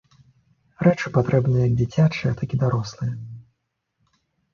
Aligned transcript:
Рэчы 0.85 1.11
патрэбныя 1.17 1.63
як 1.67 1.75
дзіцячыя, 1.81 2.31
так 2.39 2.49
і 2.57 2.59
дарослыя. 2.65 3.13